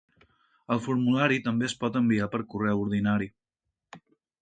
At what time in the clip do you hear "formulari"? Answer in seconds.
0.85-1.37